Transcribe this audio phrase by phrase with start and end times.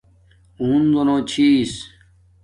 [0.59, 1.73] او ہنزو نو چھس